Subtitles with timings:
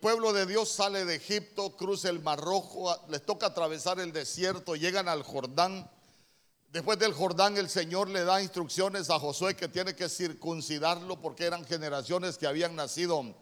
[0.00, 4.74] pueblo de Dios sale de Egipto, cruza el Mar Rojo, les toca atravesar el desierto,
[4.74, 5.88] llegan al Jordán.
[6.72, 11.44] Después del Jordán el Señor le da instrucciones a Josué que tiene que circuncidarlo porque
[11.44, 13.34] eran generaciones que habían nacido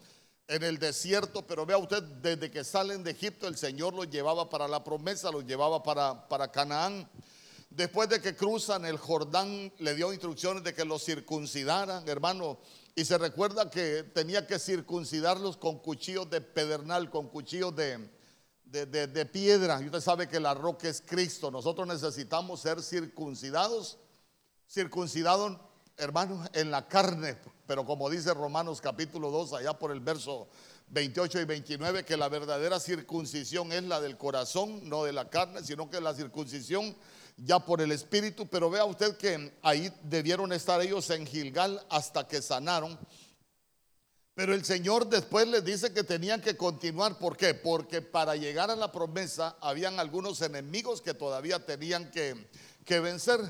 [0.48, 4.50] en el desierto, pero vea usted, desde que salen de Egipto el Señor los llevaba
[4.50, 7.08] para la promesa, los llevaba para, para Canaán.
[7.70, 12.58] Después de que cruzan el Jordán, le dio instrucciones de que los circuncidaran, hermano.
[12.94, 18.08] Y se recuerda que tenía que circuncidarlos con cuchillos de pedernal, con cuchillos de,
[18.64, 19.80] de, piedra.
[19.82, 21.50] Y usted sabe que la roca es Cristo.
[21.50, 23.98] Nosotros necesitamos ser circuncidados,
[24.68, 25.58] circuncidados,
[25.98, 27.36] hermano, en la carne.
[27.66, 30.48] Pero como dice Romanos capítulo 2, allá por el verso
[30.88, 35.62] 28 y 29, que la verdadera circuncisión es la del corazón, no de la carne,
[35.62, 36.96] sino que la circuncisión
[37.38, 42.26] ya por el Espíritu, pero vea usted que ahí debieron estar ellos en Gilgal hasta
[42.26, 42.98] que sanaron.
[44.34, 47.18] Pero el Señor después les dice que tenían que continuar.
[47.18, 47.54] ¿Por qué?
[47.54, 52.48] Porque para llegar a la promesa habían algunos enemigos que todavía tenían que,
[52.84, 53.40] que vencer.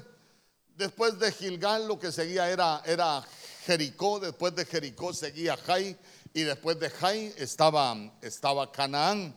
[0.77, 3.23] Después de Gilgal lo que seguía era, era
[3.67, 5.99] Jericó, después de Jericó seguía Jai
[6.33, 9.37] y después de Jai estaba, estaba Canaán.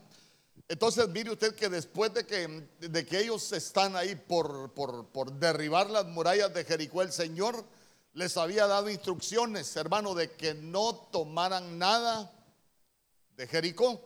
[0.72, 2.48] Entonces mire usted que después de que,
[2.80, 7.66] de que ellos están ahí por, por, derribar las murallas de Jericó, el Señor
[8.14, 12.32] les había dado instrucciones, hermano, de que no tomaran nada
[13.36, 14.00] de Jericó.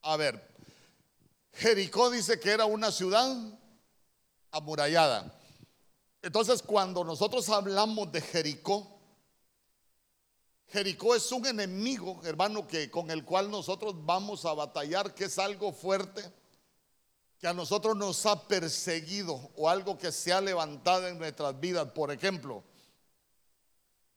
[0.00, 0.44] A ver,
[1.52, 3.32] Jericó dice que era una ciudad
[4.50, 5.32] amurallada.
[6.22, 8.91] Entonces cuando nosotros hablamos de Jericó,
[10.68, 15.38] Jericó es un enemigo, hermano, que con el cual nosotros vamos a batallar, que es
[15.38, 16.22] algo fuerte,
[17.38, 21.90] que a nosotros nos ha perseguido o algo que se ha levantado en nuestras vidas.
[21.92, 22.62] Por ejemplo,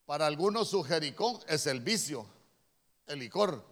[0.05, 2.25] para algunos su Jericó es el vicio,
[3.07, 3.63] el licor.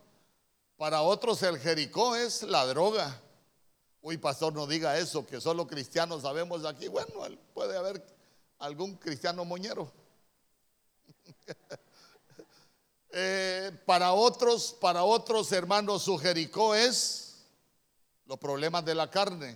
[0.75, 3.21] Para otros el Jericó es la droga.
[4.01, 6.87] Uy, pastor, no diga eso, que solo cristianos sabemos aquí.
[6.87, 7.13] Bueno,
[7.53, 8.03] puede haber
[8.57, 9.91] algún cristiano moñero.
[13.15, 17.45] Eh, para otros, para otros hermanos, su Jericó es
[18.25, 19.55] los problemas de la carne,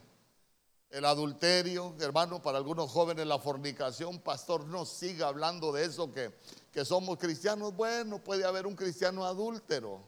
[0.92, 4.20] el adulterio, hermano, para algunos jóvenes la fornicación.
[4.20, 6.32] Pastor, no siga hablando de eso, que,
[6.72, 7.76] que somos cristianos.
[7.76, 10.08] Bueno, puede haber un cristiano adúltero,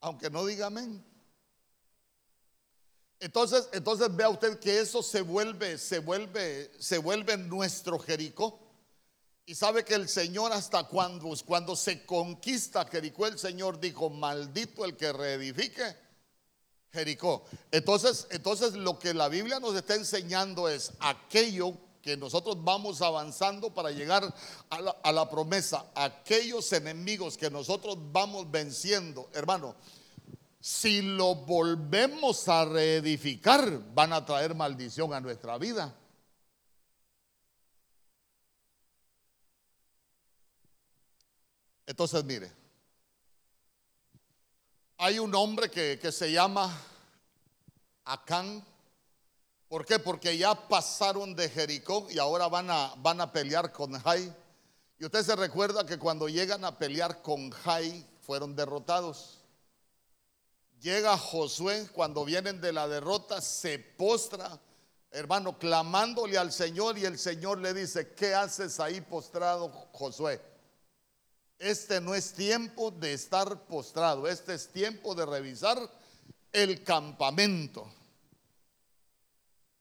[0.00, 1.04] aunque no diga amén.
[3.20, 8.63] Entonces, entonces vea usted que eso se vuelve, se vuelve, se vuelve nuestro Jericó.
[9.46, 14.84] Y sabe que el Señor hasta cuando, cuando se conquista Jericó, el Señor dijo, maldito
[14.84, 15.96] el que reedifique
[16.90, 17.44] Jericó.
[17.70, 23.74] Entonces, entonces lo que la Biblia nos está enseñando es aquello que nosotros vamos avanzando
[23.74, 24.34] para llegar
[24.70, 29.74] a la, a la promesa, aquellos enemigos que nosotros vamos venciendo, hermano,
[30.60, 35.94] si lo volvemos a reedificar, van a traer maldición a nuestra vida.
[41.86, 42.50] Entonces, mire,
[44.96, 46.74] hay un hombre que, se llama
[48.04, 48.64] Acán.
[49.68, 49.98] ¿Por qué?
[49.98, 54.34] Porque ya pasaron de Jericó y ahora van a, van a pelear con Jai.
[54.98, 59.40] Y usted se recuerda que cuando llegan a pelear con Jai fueron derrotados.
[60.80, 64.60] Llega Josué, cuando vienen de la derrota, se postra,
[65.10, 70.53] hermano, clamándole al Señor y el Señor le dice, ¿qué haces ahí postrado, Josué?
[71.58, 75.78] Este no es tiempo de estar postrado, este es tiempo de revisar
[76.52, 77.86] el campamento.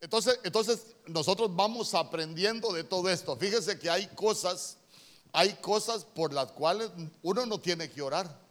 [0.01, 3.37] Entonces, entonces nosotros vamos aprendiendo de todo esto.
[3.37, 4.77] Fíjese que hay cosas,
[5.31, 6.91] hay cosas por las cuales
[7.21, 8.43] uno no tiene que orar.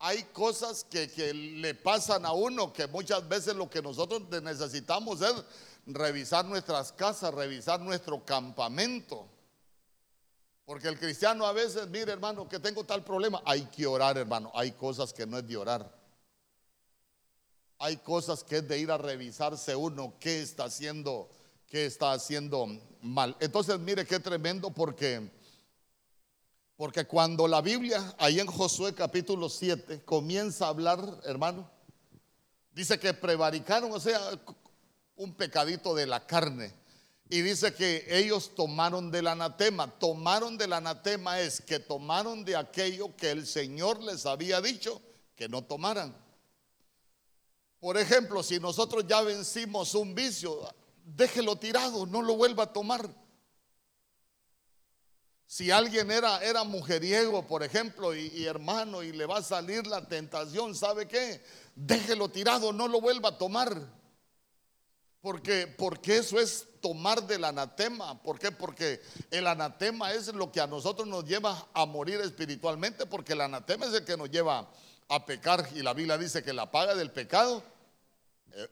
[0.00, 5.20] Hay cosas que, que le pasan a uno que muchas veces lo que nosotros necesitamos
[5.22, 5.34] es
[5.86, 9.26] revisar nuestras casas, revisar nuestro campamento.
[10.68, 14.52] Porque el cristiano a veces, mire hermano, que tengo tal problema, hay que orar hermano,
[14.54, 15.90] hay cosas que no es de orar.
[17.78, 21.30] Hay cosas que es de ir a revisarse uno qué está haciendo,
[21.66, 22.66] qué está haciendo
[23.00, 23.34] mal.
[23.40, 25.30] Entonces, mire qué tremendo porque
[26.76, 31.66] porque cuando la Biblia ahí en Josué capítulo 7 comienza a hablar, hermano,
[32.72, 34.20] dice que prevaricaron, o sea,
[35.16, 36.74] un pecadito de la carne.
[37.30, 39.90] Y dice que ellos tomaron del anatema.
[39.98, 45.02] Tomaron del anatema es que tomaron de aquello que el Señor les había dicho
[45.36, 46.16] que no tomaran.
[47.80, 53.08] Por ejemplo, si nosotros ya vencimos un vicio, déjelo tirado, no lo vuelva a tomar.
[55.46, 59.86] Si alguien era, era mujeriego, por ejemplo, y, y, hermano, y le va a salir
[59.86, 61.42] la tentación, ¿sabe qué?
[61.74, 63.97] Déjelo tirado, no lo vuelva a tomar.
[65.20, 68.22] Porque, porque eso es tomar del anatema.
[68.22, 68.52] ¿Por qué?
[68.52, 69.00] Porque
[69.30, 73.86] el anatema es lo que a nosotros nos lleva a morir espiritualmente, porque el anatema
[73.86, 74.70] es el que nos lleva
[75.08, 75.68] a pecar.
[75.74, 77.62] Y la Biblia dice que la paga del pecado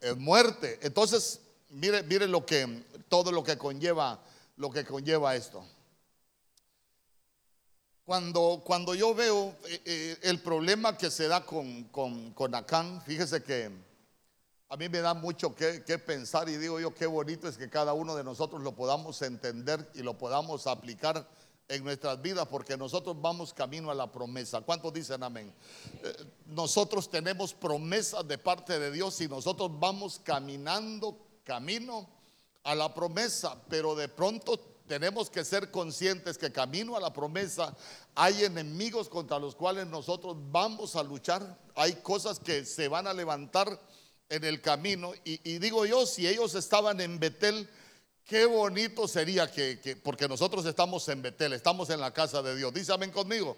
[0.01, 0.79] es muerte.
[0.83, 1.41] Entonces,
[1.71, 4.21] mire, mire lo que, todo lo que conlleva,
[4.57, 5.65] lo que conlleva esto.
[8.05, 13.03] Cuando, cuando yo veo eh, eh, el problema que se da con, con, con Acán,
[13.05, 13.69] fíjese que
[14.69, 17.93] a mí me da mucho que, pensar y digo yo qué bonito es que cada
[17.93, 21.29] uno de nosotros lo podamos entender y lo podamos aplicar
[21.69, 24.61] en nuestras vidas porque nosotros vamos camino a la promesa.
[24.61, 25.53] ¿Cuántos dicen amén?
[26.03, 26.15] Eh,
[26.47, 32.09] nosotros tenemos promesas de parte de Dios y nosotros vamos caminando camino
[32.65, 37.77] a la promesa, pero de pronto tenemos que ser conscientes que camino a la promesa
[38.15, 41.59] hay enemigos contra los cuales nosotros vamos a luchar.
[41.75, 43.81] Hay cosas que se van a levantar
[44.29, 45.13] en el camino.
[45.25, 47.69] Y, digo yo, si ellos estaban en Betel,
[48.25, 52.73] qué bonito sería que, porque nosotros estamos en Betel, estamos en la casa de Dios.
[52.73, 53.57] Dísame conmigo.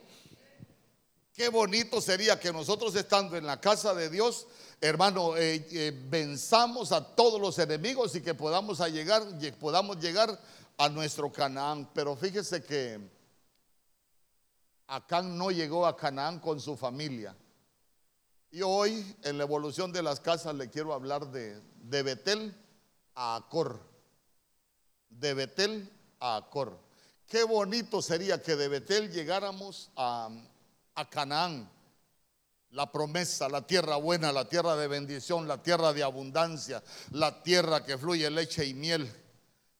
[1.32, 4.49] Qué bonito sería que nosotros estando en la casa de Dios,
[4.81, 9.23] hermano, eh, eh, venzamos a todos los enemigos y que podamos, llegar,
[9.61, 10.37] podamos llegar
[10.76, 11.88] a nuestro Canaán.
[11.94, 12.99] Pero fíjese que
[14.88, 17.37] Acán no llegó a Canaán con su familia.
[18.50, 22.55] Y hoy en la evolución de las casas le quiero hablar de, de Betel
[23.15, 23.81] a Acor.
[25.11, 25.91] De Betel
[26.21, 26.79] a Acor.
[27.27, 30.31] Qué bonito sería que de Betel llegáramos a,
[30.95, 31.71] a Canaán.
[32.71, 37.85] La promesa, la tierra buena, la tierra de bendición, la tierra de abundancia, la tierra
[37.85, 39.11] que fluye leche y miel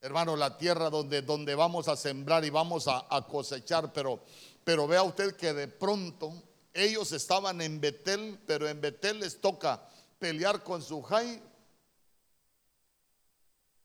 [0.01, 4.21] hermano, la tierra donde, donde vamos a sembrar y vamos a, cosechar, pero,
[4.63, 6.33] pero vea usted que de pronto
[6.79, 9.83] ellos estaban en Betel, pero en Betel les toca
[10.19, 11.43] pelear con su jai,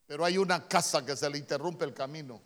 [0.06, 2.42] pero hay una casa que se le interrumpe el camino.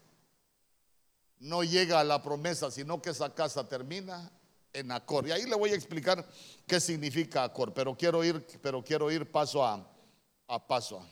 [1.40, 4.32] No llega a la promesa, sino que esa casa termina
[4.74, 5.28] en Acor.
[5.28, 6.28] Y ahí le voy a explicar
[6.66, 9.86] qué significa Acor, pero quiero ir, pero quiero ir paso a,
[10.48, 11.06] a paso.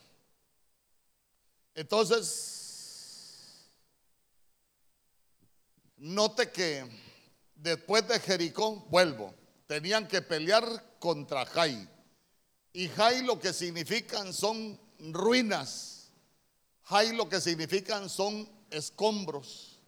[1.73, 2.55] Entonces,
[5.97, 7.04] note que
[7.55, 9.33] después de Jericó, vuelvo,
[9.67, 11.89] tenían que pelear contra Jai.
[12.73, 16.11] Y Jai lo que significan son ruinas.
[16.83, 19.79] Jai lo que significan son escombros.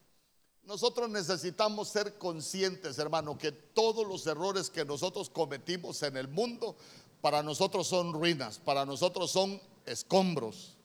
[0.63, 6.75] Nosotros necesitamos ser conscientes, hermano, que todos los errores que nosotros cometimos en el mundo,
[7.21, 10.76] para nosotros son ruinas, para nosotros son escombros.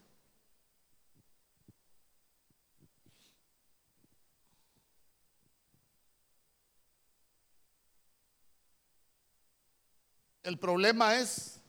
[10.43, 11.61] El problema es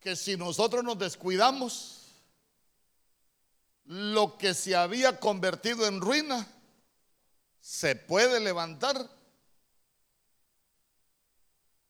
[0.00, 1.96] que si nosotros nos descuidamos,
[3.84, 6.46] lo que se había convertido en ruina
[7.60, 9.08] se puede levantar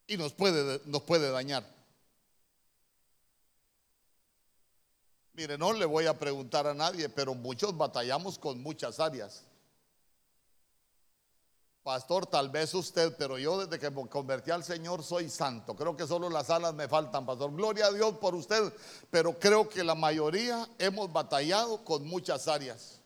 [0.06, 1.76] y nos puede, nos puede dañar.
[5.32, 9.44] Mire, no le voy a preguntar a nadie, pero muchos batallamos con muchas áreas.
[11.86, 15.76] Pastor, tal vez usted, pero yo desde que me convertí al Señor soy santo.
[15.76, 17.54] Creo que solo las alas me faltan, Pastor.
[17.54, 18.72] Gloria a Dios por usted,
[19.08, 23.00] pero creo que la mayoría hemos batallado con muchas áreas.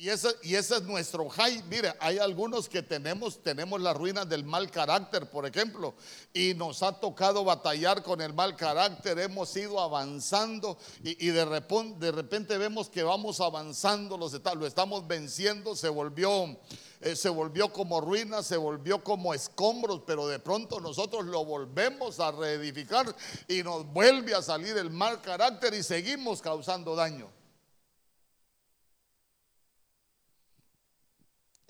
[0.00, 1.62] Y ese, y ese es nuestro high.
[1.64, 5.92] Mire, hay algunos que tenemos, tenemos las ruinas del mal carácter, por ejemplo,
[6.32, 9.18] y nos ha tocado batallar con el mal carácter.
[9.18, 15.76] Hemos ido avanzando y, de, repente, de repente vemos que vamos avanzando, lo estamos venciendo,
[15.76, 16.58] se volvió
[17.02, 22.20] eh, se volvió como ruina, se volvió como escombros, pero de pronto nosotros lo volvemos
[22.20, 23.14] a reedificar
[23.48, 27.39] y nos vuelve a salir el mal carácter y seguimos causando daño.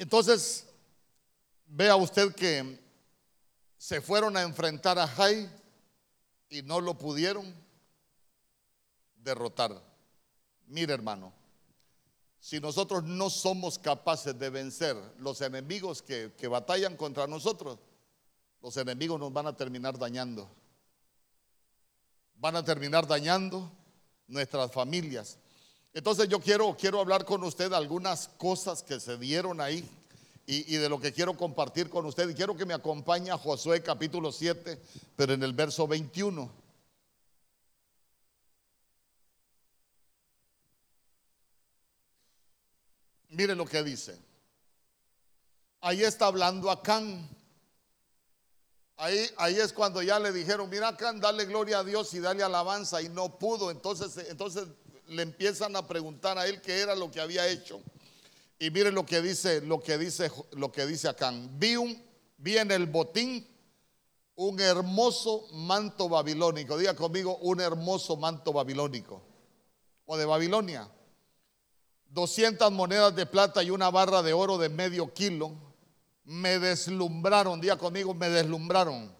[0.00, 0.66] Entonces,
[1.66, 2.80] vea usted que
[3.76, 5.46] se fueron a enfrentar a Jai
[6.48, 7.54] y no lo pudieron
[9.16, 9.78] derrotar.
[10.68, 11.34] Mire hermano,
[12.38, 17.78] si nosotros no somos capaces de vencer los enemigos que, batallan contra nosotros,
[18.62, 20.48] los enemigos nos van a terminar dañando.
[22.36, 23.70] Van a terminar dañando
[24.28, 25.36] nuestras familias.
[25.92, 29.88] Entonces yo quiero, quiero hablar con usted algunas cosas que se dieron ahí
[30.46, 32.28] y, de lo que quiero compartir con usted.
[32.28, 34.80] Y quiero que me acompañe a Josué capítulo 7,
[35.16, 36.50] pero en el verso 21.
[43.30, 44.18] Mire lo que dice.
[45.80, 47.28] ahí está hablando Acán.
[48.96, 52.42] Ahí, ahí es cuando ya le dijeron, mira Acán, dale gloria a Dios y dale
[52.42, 53.70] alabanza y no pudo.
[53.70, 54.66] Entonces, entonces
[55.10, 57.80] le empiezan a preguntar a él qué era lo que había hecho.
[58.60, 61.58] Y miren lo que dice, lo que dice, lo que dice Acán.
[61.58, 62.00] Vi, un,
[62.38, 63.46] vi en el botín
[64.36, 66.78] un hermoso manto babilónico.
[66.78, 69.20] Diga conmigo, un hermoso manto babilónico.
[70.06, 70.88] O de Babilonia.
[72.10, 75.52] 200 monedas de plata y una barra de oro de medio kilo.
[76.22, 79.12] Me deslumbraron, diga conmigo, me deslumbraron.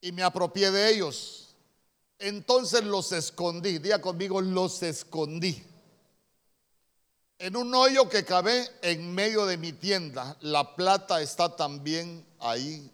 [0.00, 1.43] Y me apropié de ellos.
[2.18, 5.62] Entonces los escondí, diga conmigo, los escondí.
[7.38, 12.90] En un hoyo que cabe en medio de mi tienda, la plata está también ahí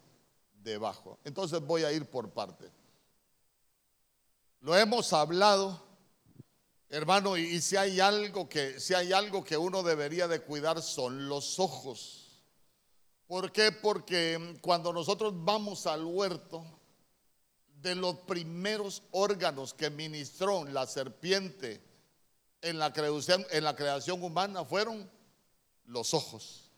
[0.63, 1.19] debajo.
[1.25, 2.71] Entonces voy a ir por parte.
[4.61, 5.81] Lo hemos hablado,
[6.89, 11.29] hermano, y, si hay algo que si hay algo que uno debería de cuidar son
[11.29, 12.45] los ojos.
[13.27, 13.73] ¿Por qué?
[13.73, 16.65] Porque cuando nosotros vamos al huerto,
[17.83, 21.81] de los primeros órganos que ministró la serpiente
[22.63, 25.11] en la creación, en la creación humana fueron
[25.87, 26.71] los ojos.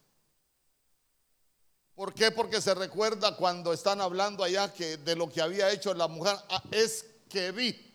[1.94, 2.30] ¿Por qué?
[2.30, 6.36] Porque se recuerda cuando están hablando allá que de lo que había hecho la mujer,
[6.48, 7.92] ah, es que vi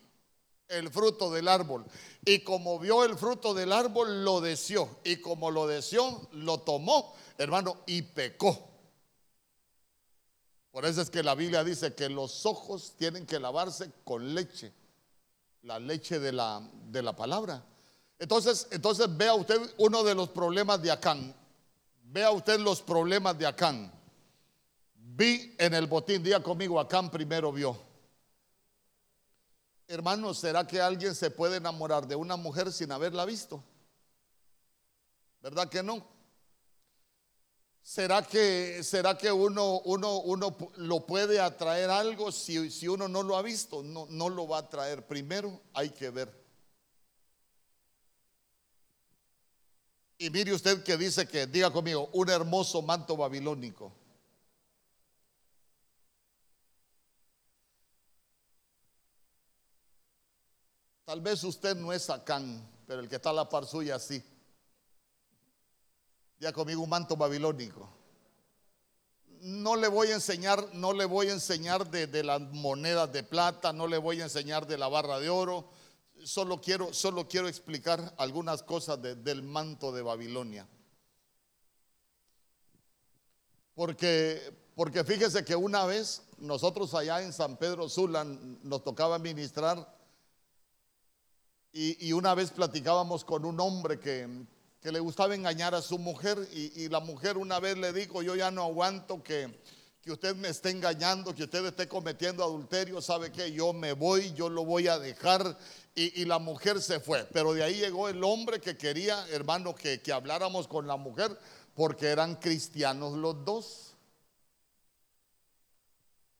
[0.68, 1.86] el fruto del árbol.
[2.26, 5.00] Y como vio el fruto del árbol, lo deseó.
[5.04, 8.67] Y como lo deseó, lo tomó, hermano, y pecó.
[10.78, 14.72] Por eso es que la Biblia dice que los ojos tienen que lavarse con leche,
[15.64, 17.66] la leche de la, de la palabra.
[18.20, 21.36] Entonces, entonces vea usted uno de los problemas de Acán.
[22.04, 23.92] Vea usted los problemas de Acán.
[24.94, 27.76] Vi en el botín, día conmigo, Acán primero vio.
[29.88, 33.64] Hermano, ¿será que alguien se puede enamorar de una mujer sin haberla visto?
[35.42, 36.06] ¿Verdad que no?
[37.88, 43.24] ¿Será que, será que uno, uno, uno lo puede atraer algo si, si uno no
[43.24, 43.82] lo ha visto?
[43.82, 45.08] No, no lo va a atraer.
[45.08, 46.30] Primero hay que ver.
[50.18, 53.94] Y mire usted que dice que, diga conmigo, un hermoso manto babilónico.
[61.06, 64.22] Tal vez usted no es Acán, pero el que está a la par suya sí.
[66.40, 67.90] Diga conmigo un manto babilónico.
[69.42, 73.72] No le voy a enseñar, no le voy a enseñar de, las monedas de plata,
[73.72, 75.70] no le voy a enseñar de la barra de oro,
[76.24, 80.68] solo quiero, solo quiero explicar algunas cosas del manto de Babilonia.
[83.76, 89.96] Porque, porque fíjese que una vez nosotros allá en San Pedro Sula nos tocaba ministrar
[91.72, 94.28] y, una vez platicábamos con un hombre que,
[94.88, 98.22] que, le gustaba engañar a su mujer y, y la mujer una vez le dijo,
[98.22, 99.54] yo ya no aguanto que,
[100.02, 104.32] que usted me esté engañando, que usted esté cometiendo adulterio, sabe que yo me voy,
[104.32, 105.58] yo lo voy a dejar
[105.94, 107.26] y, la mujer se fue.
[107.34, 111.38] Pero de ahí llegó el hombre que quería, hermano, que, habláramos con la mujer,
[111.76, 113.94] porque eran cristianos los dos.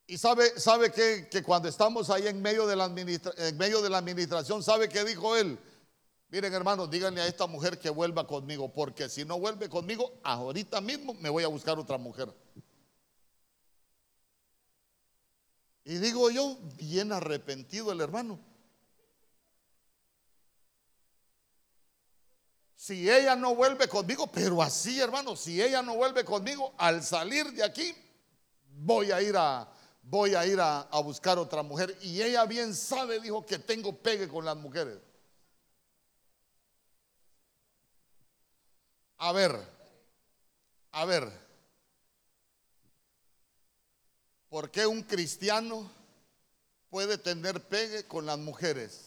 [0.06, 3.90] Y sabe, sabe que, que cuando estamos ahí en medio, de la en medio de
[3.90, 5.60] la administración, ¿sabe qué dijo él?
[6.30, 10.82] Miren hermanos, díganle a esta mujer que vuelva conmigo, porque si no vuelve conmigo, ahorita
[10.82, 12.34] mismo me voy a buscar otra mujer.
[15.86, 18.40] Y digo yo, bien arrepentido el hermano.
[22.88, 27.52] si ella no vuelve conmigo, pero así hermano, si ella no vuelve conmigo, al salir
[27.52, 27.94] de aquí,
[28.78, 29.68] voy a ir a,
[30.04, 31.98] voy a, ir a, a buscar otra mujer.
[32.02, 35.00] Y ella bien sabe, dijo, que tengo pegue con las mujeres.
[39.18, 39.52] A ver,
[40.92, 41.32] a ver,
[44.48, 45.90] ¿por qué un cristiano
[46.90, 49.06] puede tener pegue con las mujeres?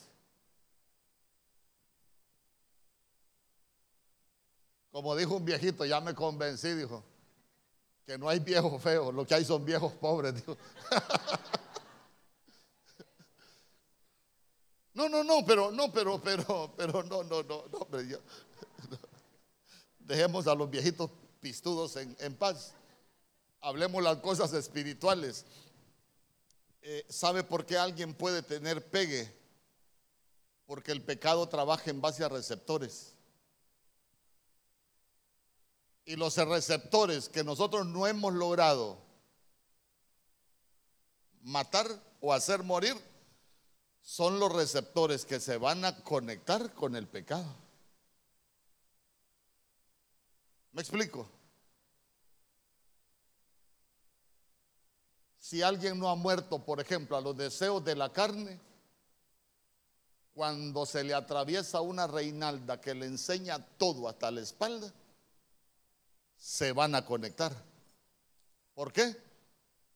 [4.91, 7.05] Como dijo un viejito, ya me convencí, dijo,
[8.05, 10.57] que no hay viejos feos, lo que hay son viejos pobres, dijo.
[14.93, 17.87] No, no, no, pero, no, pero, pero, pero, no, no, no, no,
[20.11, 21.09] Dejemos a los viejitos
[21.41, 22.73] pistudos en, paz.
[23.61, 25.47] Hablemos las cosas espirituales.
[26.83, 29.33] Eh, ¿Sabe por qué alguien puede tener pegue?
[30.67, 33.15] Porque el pecado trabaja en base a receptores.
[36.05, 38.99] Y los receptores que nosotros no hemos logrado
[41.43, 41.87] matar
[42.21, 42.97] o hacer morir
[44.03, 47.70] son los receptores que se van a conectar con el pecado.
[50.73, 51.29] ¿Me explico?
[55.39, 58.61] Si alguien no ha muerto, por ejemplo, a los deseos de la carne,
[60.33, 64.93] cuando se le atraviesa una reinalda que le enseña todo hasta la espalda,
[66.37, 67.53] se van a conectar.
[68.75, 69.17] ¿Por qué?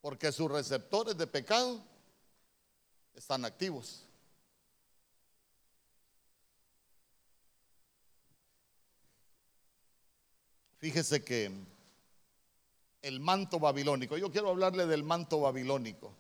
[0.01, 1.83] Porque sus receptores de pecado
[3.15, 4.05] están activos.
[10.85, 11.51] Fíjese que
[13.01, 16.13] el manto babilónico, yo quiero hablarle del manto babilónico,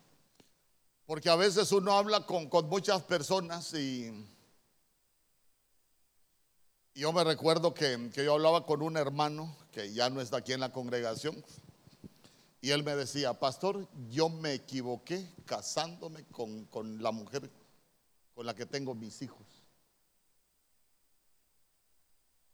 [1.04, 4.10] porque a veces uno habla con, muchas personas y,
[6.94, 10.60] yo me recuerdo que, yo hablaba con un hermano que ya no está aquí en
[10.60, 11.44] la congregación
[12.62, 17.50] y él me decía, pastor, yo me equivoqué casándome con, con la mujer
[18.34, 19.46] con la que tengo mis hijos.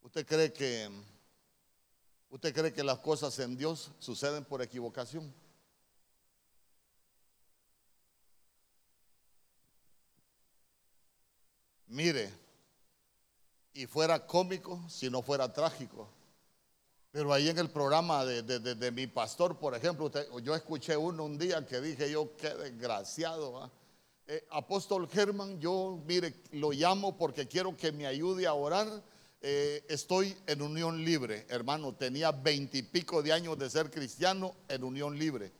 [0.02, 0.90] ¿Usted cree que
[2.30, 5.34] ¿Usted cree que las cosas en Dios suceden por equivocación?
[11.88, 12.32] Mire,
[13.75, 16.08] y fuera cómico si no fuera trágico.
[17.10, 20.08] Pero ahí en el programa de, mi pastor, por ejemplo,
[20.40, 23.68] yo escuché uno un día que dije yo, qué desgraciado.
[24.28, 29.02] Eh, Apóstol Germán, yo, mire, lo llamo porque quiero que me ayude a orar
[29.42, 31.94] eh, estoy en unión libre, hermano.
[31.94, 35.52] Tenía veintipico de años de ser cristiano en unión libre.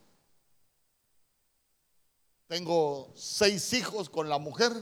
[2.47, 4.73] Tengo seis hijos con la mujer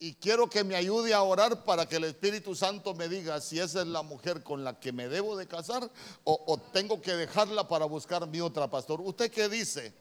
[0.00, 3.60] y quiero que me ayude a orar para que el Espíritu Santo me diga si
[3.60, 5.90] esa es la mujer con la que me debo de casar
[6.24, 9.00] o, tengo que dejarla para buscar mi otra pastor.
[9.00, 9.92] ¿Usted qué dice?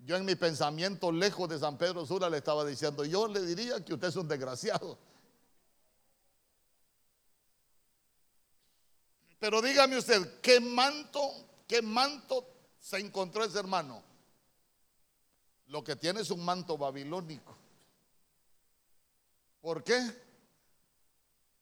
[0.00, 3.82] Yo en mi pensamiento lejos de San Pedro Sula le estaba diciendo, yo le diría
[3.82, 4.98] que usted es un desgraciado.
[9.44, 11.20] Pero dígame usted, ¿qué manto,
[11.68, 12.48] qué manto
[12.80, 14.02] se encontró ese hermano?
[15.66, 17.54] Lo que tiene es un manto babilónico.
[19.60, 20.00] ¿Por qué?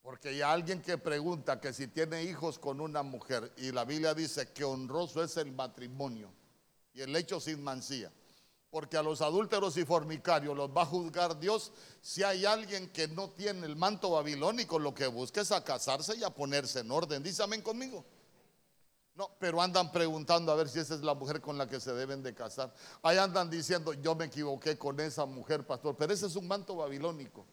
[0.01, 4.13] Porque hay alguien que pregunta que si tiene hijos con una mujer y la Biblia
[4.13, 6.31] dice que honroso es el matrimonio
[6.93, 8.09] y el hecho sin mancía
[8.73, 11.71] porque a los adúlteros y formicarios los va a juzgar Dios.
[12.01, 16.17] Si hay alguien que no tiene el manto babilónico, lo que busca es a casarse
[16.17, 17.21] y a ponerse en orden.
[17.21, 18.03] Dice amén conmigo.
[19.13, 21.93] No, pero andan preguntando a ver si esa es la mujer con la que se
[21.93, 22.73] deben de casar.
[23.03, 26.75] Ahí andan diciendo, yo me equivoqué con esa mujer, pastor, pero ese es un manto
[26.75, 27.45] babilónico.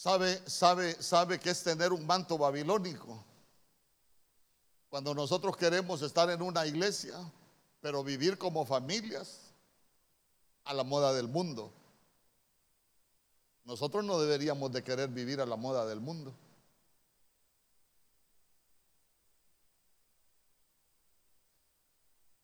[0.00, 3.22] ¿Sabe, sabe, sabe que es tener un manto babilónico?
[4.88, 7.12] Cuando nosotros queremos estar en una iglesia,
[7.82, 9.52] pero vivir como familias
[10.64, 11.70] a la moda del mundo.
[13.64, 16.34] Nosotros no deberíamos de querer vivir a la moda del mundo.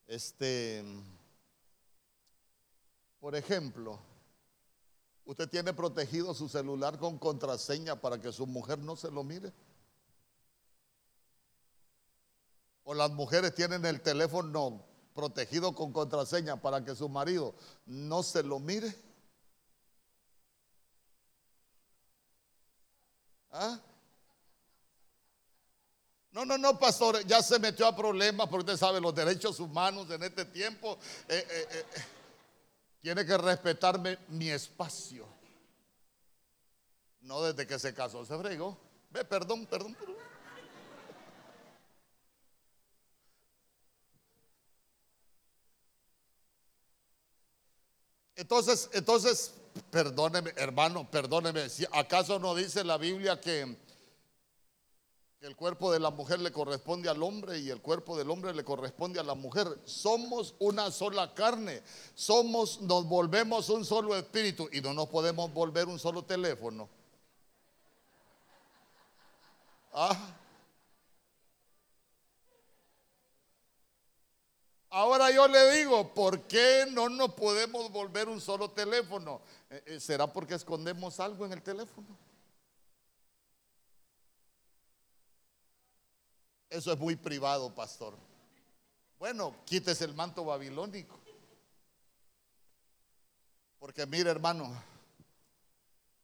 [0.06, 0.84] Este,
[3.18, 3.98] por ejemplo,
[5.26, 9.52] ¿Usted tiene protegido su celular con contraseña para que su mujer no se lo mire?
[12.84, 18.44] ¿O las mujeres tienen el teléfono protegido con contraseña para que su marido no se
[18.44, 18.94] lo mire?
[23.50, 23.80] ¿Ah?
[26.30, 30.08] No, no, no, pastor, ya se metió a problemas porque usted sabe los derechos humanos
[30.10, 30.98] en este tiempo.
[31.28, 31.84] Eh, eh, eh,
[33.06, 35.28] tiene que respetarme mi espacio.
[37.20, 38.76] No desde que se casó se fregó.
[39.10, 40.16] Ve, perdón, perdón, perdón.
[48.34, 49.54] Entonces, entonces,
[49.92, 51.68] perdóneme, hermano, perdóneme.
[51.92, 53.76] Acaso no dice la Biblia que
[55.40, 58.64] el cuerpo de la mujer le corresponde al hombre y el cuerpo del hombre le
[58.64, 59.68] corresponde a la mujer.
[59.84, 61.82] Somos una sola carne.
[62.14, 66.88] Somos, nos volvemos un solo espíritu y no nos podemos volver un solo teléfono.
[69.92, 70.34] Ah.
[74.90, 79.42] Ahora yo le digo, ¿por qué no nos podemos volver un solo teléfono?
[79.68, 82.06] Eh, eh, ¿Será porque escondemos algo en el teléfono?
[86.76, 88.14] Eso es muy privado, pastor.
[89.18, 91.18] Bueno, quítese el manto babilónico.
[93.78, 94.70] Porque mire, hermano,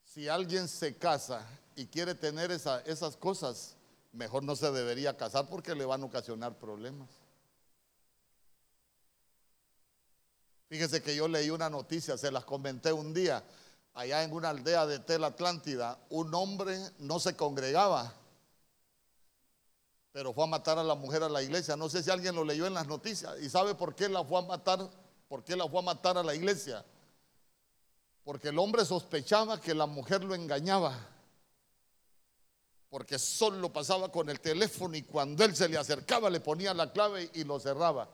[0.05, 3.77] si alguien se casa y quiere tener esas cosas,
[4.13, 7.09] mejor no se debería casar porque le van a ocasionar problemas.
[10.69, 13.43] Fíjese que yo leí una noticia, se las comenté un día.
[13.95, 18.15] allá en una aldea de Tel Atlántida, un hombre no se congregaba,
[20.13, 21.75] pero fue a matar a la mujer a la iglesia.
[21.75, 23.35] No sé si alguien lo leyó en las noticias.
[23.41, 24.91] ¿Y sabe por qué la fue a matar?
[25.27, 26.85] ¿Por qué la fue a matar a la iglesia?
[28.23, 30.95] Porque el hombre sospechaba que la mujer lo engañaba.
[32.91, 36.93] Porque solo pasaba con el teléfono y cuando él se le acercaba le ponía la
[36.93, 38.11] clave y lo cerraba.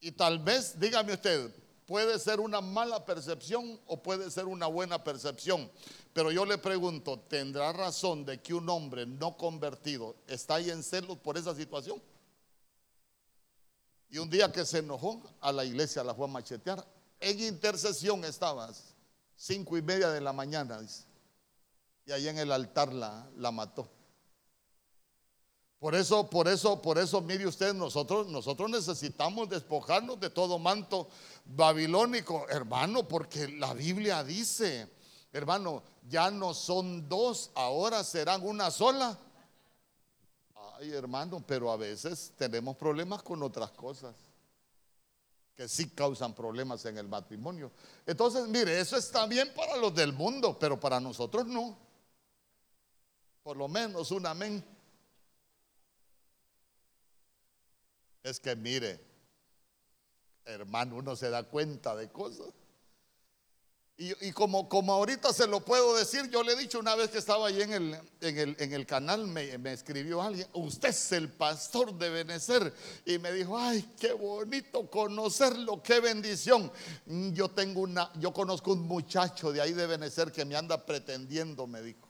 [0.00, 1.54] Y tal vez, dígame usted,
[1.86, 5.70] puede ser una mala percepción o puede ser una buena percepción.
[6.12, 10.82] Pero yo le pregunto, ¿tendrá razón de que un hombre no convertido está ahí en
[10.82, 12.00] celos por esa situación?
[14.08, 16.86] Y un día que se enojó, a la iglesia la fue a machetear.
[17.20, 18.94] En intercesión estabas,
[19.36, 20.80] cinco y media de la mañana,
[22.06, 23.88] Y ahí en el altar la, la mató.
[25.84, 31.10] Por eso, por eso, por eso, mire usted, nosotros, nosotros necesitamos despojarnos de todo manto
[31.44, 34.90] babilónico, hermano, porque la Biblia dice,
[35.30, 39.18] hermano, ya no son dos, ahora serán una sola.
[40.78, 44.14] Ay, hermano, pero a veces tenemos problemas con otras cosas
[45.54, 47.70] que sí causan problemas en el matrimonio.
[48.06, 51.76] Entonces, mire, eso está bien para los del mundo, pero para nosotros no.
[53.42, 54.73] Por lo menos un amén.
[58.24, 58.98] Es que mire,
[60.46, 62.48] hermano, uno se da cuenta de cosas.
[63.96, 67.18] Y, como, como ahorita se lo puedo decir, yo le he dicho una vez que
[67.18, 71.12] estaba ahí en el, en el, en el canal, me, me, escribió alguien, usted es
[71.12, 72.74] el pastor de Benecer.
[73.06, 76.72] Y me dijo, ay, qué bonito conocerlo, qué bendición.
[77.06, 81.68] Yo tengo una, yo conozco un muchacho de ahí de Benecer que me anda pretendiendo,
[81.68, 82.03] me dijo.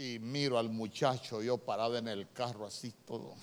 [0.00, 3.34] Y miro al muchacho, yo parado en el carro así todo.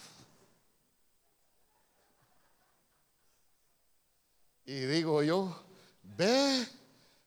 [4.66, 5.56] Y digo yo,
[6.02, 6.68] ve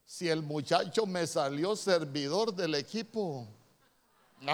[0.05, 3.47] si el muchacho me salió servidor del equipo.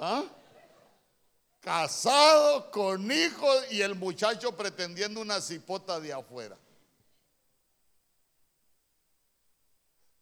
[0.00, 0.24] ¿Ah?
[1.60, 6.56] Casado con hijos y el muchacho pretendiendo una cipota de afuera.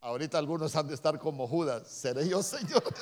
[0.00, 1.88] Ahorita algunos han de estar como Judas.
[1.88, 2.84] ¿Seré yo, Señor?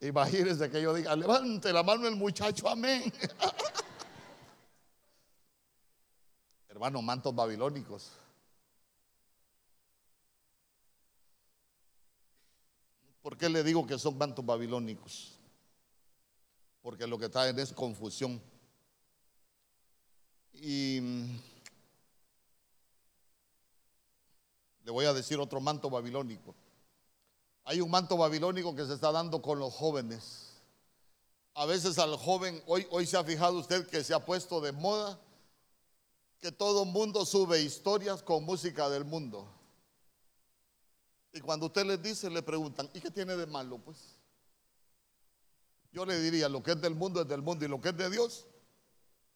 [0.00, 3.12] Imagínense que yo diga, levante la mano el muchacho, amén.
[6.68, 8.12] Hermano, mantos babilónicos.
[13.22, 15.33] ¿Por qué le digo que son mantos babilónicos?
[16.84, 18.38] Porque lo que traen es confusión.
[20.52, 21.00] Y
[24.84, 26.54] le voy a decir otro manto babilónico.
[27.64, 30.60] Hay un manto babilónico que se está dando con los jóvenes.
[31.54, 34.72] A veces al joven, hoy, hoy se ha fijado usted que se ha puesto de
[34.72, 35.18] moda
[36.38, 39.48] que todo mundo sube historias con música del mundo.
[41.32, 43.78] Y cuando usted les dice, le preguntan, ¿y qué tiene de malo?
[43.78, 43.96] Pues
[45.94, 47.96] yo le diría, lo que es del mundo es del mundo y lo que es
[47.96, 48.46] de Dios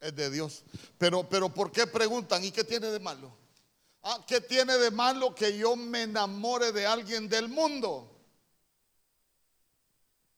[0.01, 0.65] es de Dios.
[0.99, 2.43] Pero, pero ¿por qué preguntan?
[2.43, 3.33] ¿Y qué tiene de malo?
[4.03, 8.13] Ah, ¿qué tiene de malo que yo me enamore de alguien del mundo?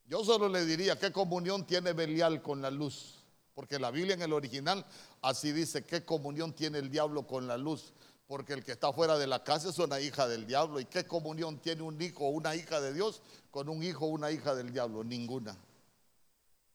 [0.05, 3.25] Yo solo le diría, ¿qué comunión tiene Belial con la luz?
[3.55, 4.85] Porque la Biblia en el original
[5.23, 7.95] así dice, ¿qué comunión tiene el diablo con la luz?
[8.27, 10.81] Porque el que está fuera de la casa es una hija del diablo.
[10.81, 14.09] ¿Y qué comunión tiene un hijo o una hija de Dios con un hijo o
[14.09, 15.03] una hija del diablo?
[15.03, 15.57] Ninguna.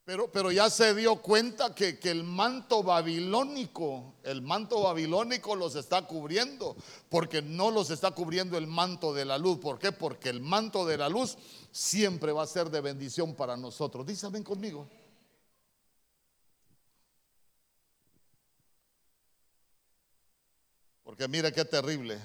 [0.06, 5.76] Pero, pero ya se dio cuenta que, que, el manto babilónico, el manto babilónico los
[5.76, 6.76] está cubriendo,
[7.10, 9.58] porque no los está cubriendo el manto de la luz.
[9.58, 9.92] ¿Por qué?
[9.92, 11.40] Porque el manto de la luz
[11.72, 14.06] siempre va a ser de bendición para nosotros.
[14.06, 14.88] Dice, ven conmigo.
[21.04, 22.20] Porque mire qué terrible.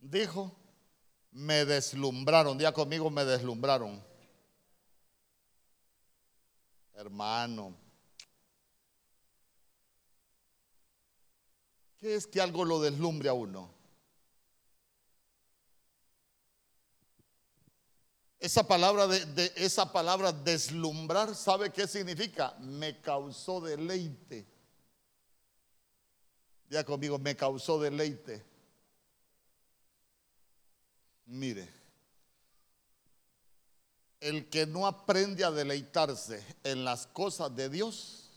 [0.00, 0.52] Dijo,
[1.30, 4.07] me deslumbraron, día conmigo, me deslumbraron.
[6.98, 7.76] Hermano,
[12.00, 13.72] ¿qué es que algo lo deslumbre a uno?
[18.40, 22.56] Esa palabra de, esa palabra deslumbrar, ¿sabe qué significa?
[22.58, 24.44] Me causó deleite.
[26.68, 28.44] Ya conmigo, me causó deleite.
[31.26, 31.77] Mire,
[34.20, 38.28] el que no aprende a deleitarse en las cosas de Dios,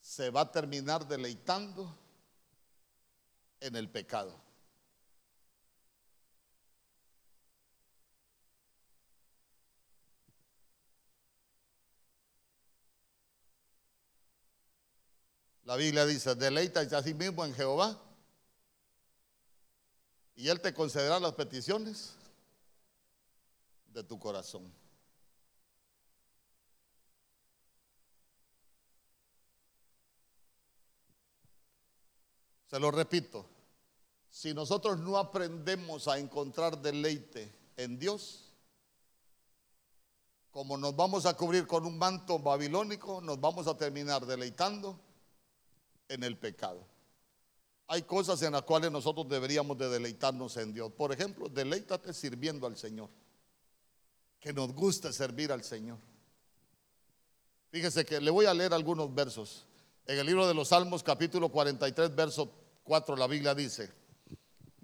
[0.00, 1.94] se va a terminar deleitando
[3.60, 4.46] en el pecado.
[15.64, 18.00] La Biblia dice, deleítate a sí mismo en Jehová
[20.36, 22.14] y Él te concederá las peticiones
[23.96, 24.70] de tu corazón.
[32.66, 33.46] Se lo repito,
[34.28, 38.52] si nosotros no aprendemos a encontrar deleite en Dios,
[40.50, 45.00] como nos vamos a cubrir con un manto babilónico, nos vamos a terminar deleitando
[46.08, 46.86] en el pecado.
[47.86, 50.92] Hay cosas en las cuales nosotros deberíamos de deleitarnos en Dios.
[50.92, 53.08] Por ejemplo, deleítate sirviendo al Señor.
[54.46, 55.98] Que nos guste servir al Señor.
[57.72, 59.66] Fíjese que le voy a leer algunos versos.
[60.06, 62.48] En el libro de los Salmos capítulo 43, verso
[62.84, 63.92] 4, la Biblia dice,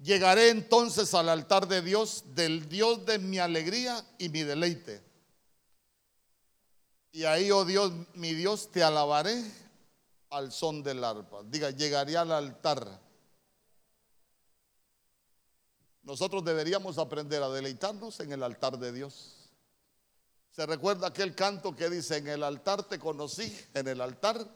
[0.02, 5.00] llegaré entonces al altar de Dios, del Dios de mi alegría y mi deleite.
[7.12, 9.44] Y ahí, oh Dios, mi Dios, te alabaré
[10.30, 11.44] al son del arpa.
[11.44, 13.00] Diga, llegaré al altar.
[16.02, 19.38] Nosotros deberíamos aprender a deleitarnos en el altar de Dios.
[20.52, 24.46] Se recuerda aquel canto que dice, en el altar te conocí, en el altar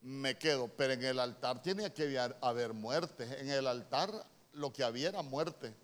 [0.00, 3.24] me quedo, pero en el altar tiene que haber muerte.
[3.40, 5.74] En el altar lo que había era muerte.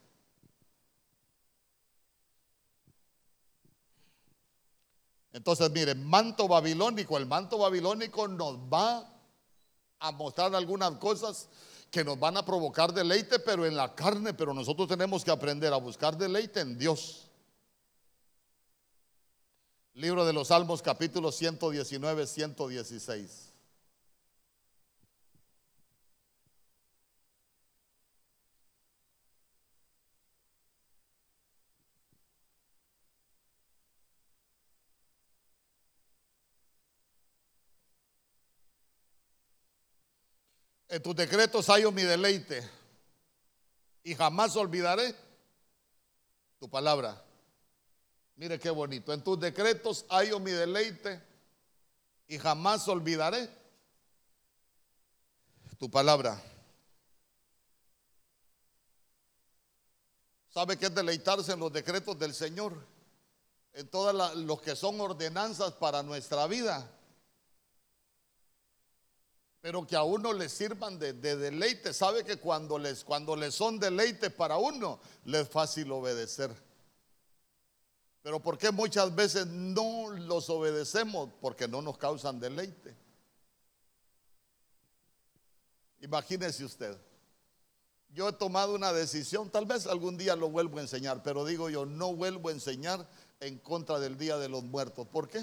[5.32, 9.12] Entonces, miren, manto babilónico, el manto babilónico nos va
[9.98, 11.48] a mostrar algunas cosas
[11.90, 15.72] que nos van a provocar deleite, pero en la carne, pero nosotros tenemos que aprender
[15.72, 17.27] a buscar deleite en Dios.
[19.98, 23.52] Libro de los Salmos capítulo 119, 116.
[40.90, 42.62] En tus decretos hallo mi deleite
[44.04, 45.12] y jamás olvidaré
[46.60, 47.27] tu palabra.
[48.38, 49.12] Mire qué bonito.
[49.12, 51.20] En tus decretos hallo mi deleite
[52.28, 53.50] y jamás olvidaré
[55.76, 56.40] tu palabra.
[60.50, 62.74] ¿Sabe qué es deleitarse en los decretos del Señor?
[63.72, 66.88] En todos los que son ordenanzas para nuestra vida
[69.60, 71.92] pero que a uno le sirvan de, deleite.
[71.92, 76.67] Sabe que cuando les, cuando les son deleite para uno, les es fácil obedecer.
[78.22, 81.30] Pero ¿por qué muchas veces no los obedecemos?
[81.40, 82.96] Porque no nos causan deleite.
[86.00, 86.96] Imagínese usted.
[88.10, 91.68] Yo he tomado una decisión, tal vez algún día lo vuelvo a enseñar, pero digo
[91.68, 93.06] yo, no vuelvo a enseñar
[93.40, 95.06] en contra del Día de los Muertos.
[95.06, 95.40] ¿Por qué?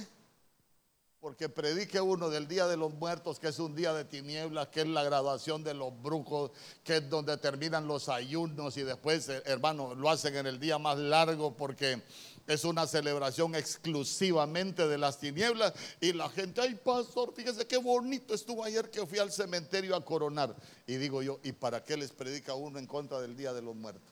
[1.25, 4.81] porque predique uno del Día de los Muertos, que es un día de tinieblas, que
[4.81, 6.51] es la graduación de los brujos,
[6.83, 10.77] que es donde terminan los ayunos y después, eh, hermano, lo hacen en el día
[10.77, 12.03] más largo porque
[12.47, 18.33] es una celebración exclusivamente de las tinieblas y la gente, ay pastor, fíjese qué bonito
[18.33, 20.55] estuvo ayer que fui al cementerio a coronar.
[20.85, 23.75] Y digo yo, ¿y para qué les predica uno en contra del Día de los
[23.75, 24.03] Muertos?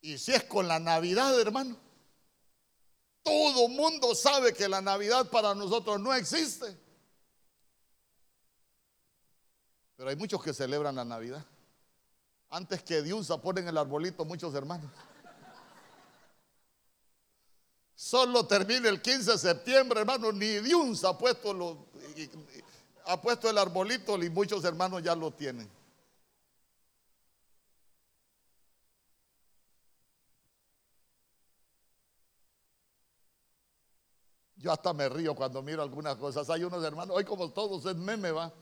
[0.00, 1.78] Y si es con la Navidad, hermano,
[3.22, 6.83] todo mundo sabe que la Navidad para nosotros no existe.
[9.96, 11.44] Pero hay muchos que celebran la Navidad.
[12.50, 14.90] Antes que Dios ponen el arbolito muchos hermanos.
[17.94, 21.86] Solo termina el 15 de septiembre, hermano, ni Dios ha puesto,
[23.06, 25.70] ha puesto el arbolito y muchos hermanos ya lo tienen.
[34.56, 36.48] Yo hasta me río cuando miro algunas cosas.
[36.50, 38.52] Hay unos hermanos, hoy como todos es meme, va.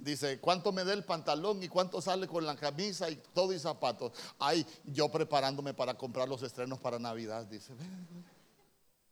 [0.00, 3.58] Dice, ¿cuánto me da el pantalón y cuánto sale con la camisa y todo y
[3.58, 4.12] zapatos?
[4.38, 7.74] Ay, yo preparándome para comprar los estrenos para Navidad, dice.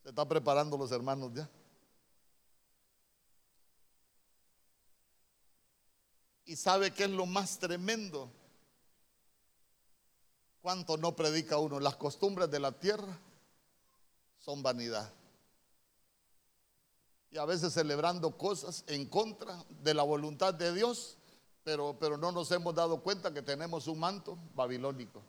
[0.03, 1.48] Se están preparando los hermanos ya.
[6.46, 8.33] ¿Y sabe qué es lo más tremendo?
[10.62, 11.81] ¿Cuánto no predica uno?
[11.81, 13.18] Las costumbres de la tierra
[14.38, 15.17] son vanidad
[17.30, 21.18] y a veces celebrando cosas en contra de la voluntad de Dios,
[21.64, 25.22] pero, pero no nos hemos dado cuenta que tenemos un manto babilónico.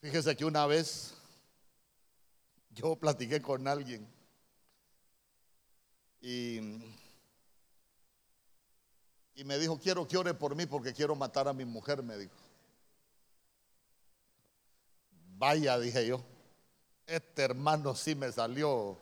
[0.00, 1.14] Fíjese que una vez
[2.70, 4.16] yo platiqué con alguien
[6.28, 6.58] Y,
[9.36, 12.16] y me dijo, quiero que ore por mí porque quiero matar a mi mujer, me
[12.18, 12.34] dijo.
[15.38, 16.20] Vaya, dije yo,
[17.06, 18.98] este hermano sí me salió.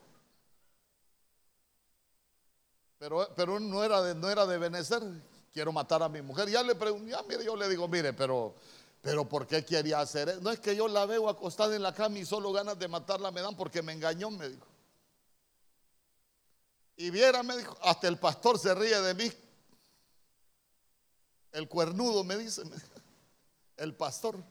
[3.04, 5.02] Pero, pero no era de, no era de Benecer,
[5.52, 6.48] quiero matar a mi mujer.
[6.48, 8.54] Ya le pregunté, ya, mire, yo le digo, mire, pero,
[9.02, 10.40] pero ¿por qué quería hacer eso?
[10.40, 13.30] No es que yo la veo acostada en la cama y solo ganas de matarla
[13.30, 14.66] me dan porque me engañó, me dijo.
[16.96, 19.30] Y viera, me dijo, hasta el pastor se ríe de mí.
[21.52, 22.62] El cuernudo me dice,
[23.76, 24.42] el pastor.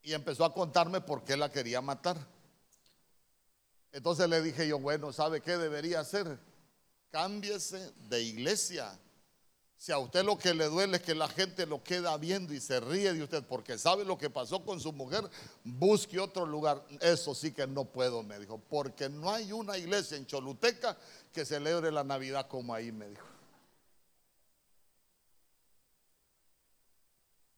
[0.00, 2.16] Y empezó a contarme por qué la quería matar.
[3.92, 6.38] Entonces le dije yo, bueno, ¿sabe qué debería hacer?
[7.10, 8.98] Cámbiese de iglesia.
[9.76, 12.60] Si a usted lo que le duele es que la gente lo queda viendo y
[12.60, 15.28] se ríe de usted porque sabe lo que pasó con su mujer,
[15.64, 16.82] busque otro lugar.
[17.00, 20.96] Eso sí que no puedo, me dijo, porque no hay una iglesia en Choluteca
[21.32, 23.26] que celebre la Navidad como ahí, me dijo.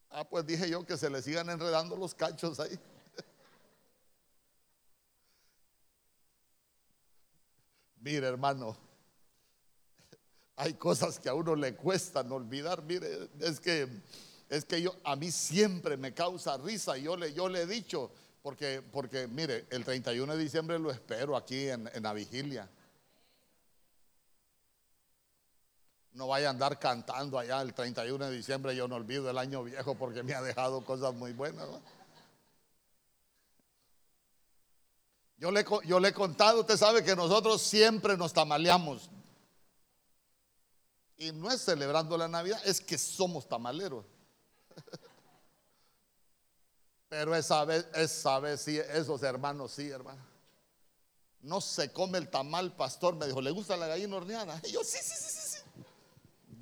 [0.09, 2.79] Ah, pues dije yo que se le sigan enredando los cachos ahí.
[8.05, 8.77] Mire, hermano,
[10.57, 12.83] hay cosas que a uno le cuestan olvidar.
[12.83, 13.89] Mire, es que
[14.47, 16.97] es que yo a mí siempre me causa risa.
[16.97, 18.11] Yo le yo le he dicho
[18.43, 22.69] porque porque mire, el 31 de diciembre lo espero aquí en, en la vigilia.
[26.13, 29.63] No vaya a andar cantando allá el 31 de diciembre, yo no olvido el año
[29.63, 31.67] viejo porque me ha dejado cosas muy buenas.
[35.37, 35.61] Yo le,
[36.09, 39.09] he contado, usted sabe que nosotros siempre nos tamaleamos.
[41.17, 44.05] Y no es celebrando la Navidad, es que somos tamaleros.
[47.09, 50.23] Pero esa vez, esa vez sí, esos hermanos sí, hermano.
[51.41, 53.15] No se come el tamal, pastor.
[53.15, 54.59] Me dijo, ¿le gusta la gallina horneada?
[54.63, 55.55] Y yo, sí, sí, sí, sí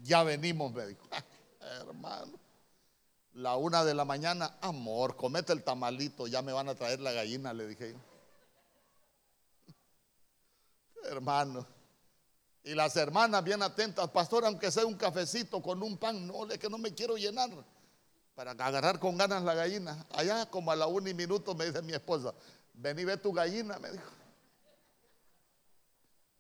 [0.04, 1.02] ya venimos, me dijo.
[1.80, 2.40] hermano,
[3.34, 7.12] la una de la mañana, amor, comete el tamalito, ya me van a traer la
[7.12, 8.13] gallina, le dije yo.
[11.04, 11.66] Hermano.
[12.64, 16.58] Y las hermanas bien atentas, pastor, aunque sea un cafecito con un pan, no, es
[16.58, 17.50] que no me quiero llenar.
[18.36, 20.06] Para agarrar con ganas la gallina.
[20.12, 22.34] Allá como a la una y minuto me dice mi esposa,
[22.74, 24.10] ven y ve tu gallina, me dijo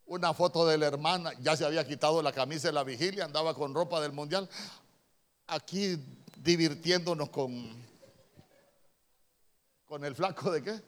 [0.06, 3.54] una foto de la hermana, ya se había quitado la camisa de la vigilia, andaba
[3.54, 4.49] con ropa del mundial,
[5.47, 5.97] aquí
[6.38, 7.73] divirtiéndonos con,
[9.86, 10.82] con el flaco de qué?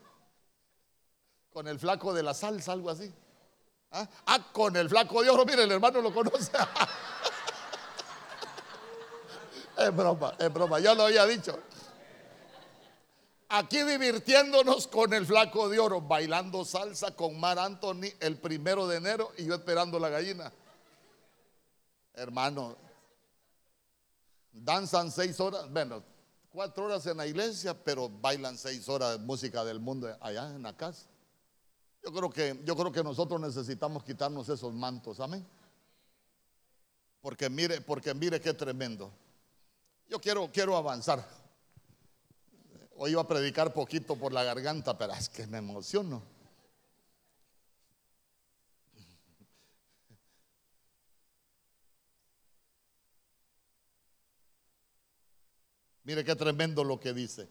[1.51, 3.11] Con el flaco de la salsa, algo así.
[3.97, 6.51] Ah, ah con el flaco de oro, mire, el hermano lo conoce.
[9.77, 11.58] es broma, es broma, ya lo había dicho
[13.49, 18.97] aquí divirtiéndonos con el flaco de oro, bailando salsa con Mar Anthony el primero de
[18.97, 20.51] enero y yo esperando la gallina.
[22.13, 22.77] Hermano,
[24.51, 26.03] danzan seis horas, bueno,
[26.51, 30.63] cuatro horas en la iglesia, pero bailan seis horas de música del mundo allá en
[30.63, 31.05] la casa.
[32.05, 35.43] Yo creo que, yo creo que nosotros necesitamos quitarnos esos mantos, amén.
[37.19, 39.11] Porque mire, porque mire qué tremendo.
[40.07, 41.27] Yo quiero, quiero avanzar.
[42.97, 46.21] Hoy iba a predicar poquito por la garganta, pero es que me emociono.
[56.03, 57.49] Mire qué tremendo lo que dice.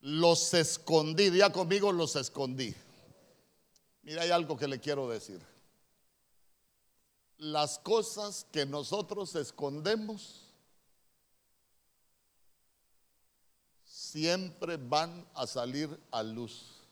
[0.00, 2.74] Los escondí, ya conmigo los escondí.
[4.04, 5.40] Mira, hay algo que le quiero decir.
[7.38, 10.52] Las cosas que nosotros escondemos
[13.82, 16.82] siempre van a salir a luz.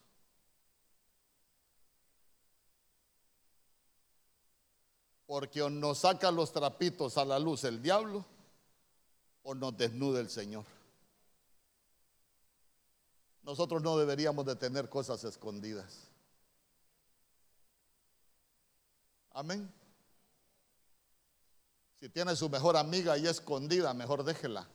[5.27, 8.25] Porque o nos saca los trapitos a la luz el diablo
[9.42, 10.64] o nos desnuda el Señor.
[13.43, 16.12] Nosotros no deberíamos de tener cosas escondidas.
[19.35, 19.72] Amén.
[21.99, 24.68] Si tiene su mejor amiga ahí escondida, mejor déjela.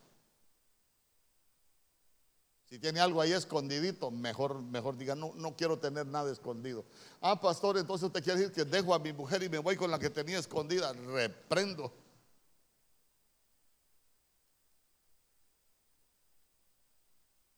[2.69, 6.83] Si tiene algo ahí escondidito, mejor, mejor diga, no, no quiero tener nada escondido.
[7.21, 9.89] Ah, pastor, entonces usted quiere decir que dejo a mi mujer y me voy con
[9.89, 10.91] la que tenía escondida.
[10.91, 11.93] Reprendo.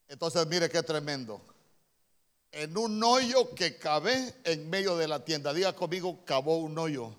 [0.06, 1.40] Entonces, mire qué tremendo.
[2.52, 5.52] En un hoyo que cabe en medio de la tienda.
[5.52, 7.14] Diga conmigo, cavó un hoyo.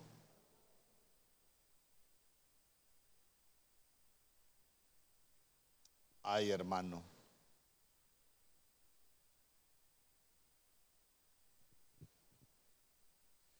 [6.23, 7.03] Ay, hermano.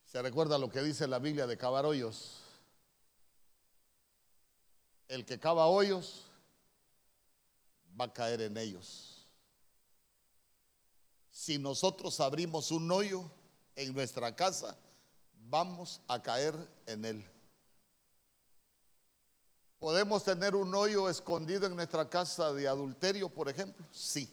[0.06, 2.42] ¿Se recuerda lo que dice la Biblia de cavar hoyos?
[5.08, 6.26] El que cava hoyos
[8.00, 9.11] va a caer en ellos.
[11.42, 13.24] Si nosotros abrimos un hoyo
[13.76, 14.78] en nuestra casa,
[15.50, 16.54] vamos a caer
[16.86, 17.26] en él.
[19.80, 23.84] ¿Podemos tener un hoyo escondido en nuestra casa de adulterio, por ejemplo?
[23.92, 24.32] Sí.